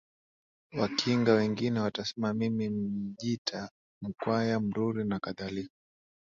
Wakinga 0.73 1.33
Wengine 1.33 1.79
watasema 1.79 2.33
mimi 2.33 2.69
Mmjita 2.69 3.69
Mkwaya 4.01 4.59
Mruri 4.59 5.03
nakadhalika 5.03 5.73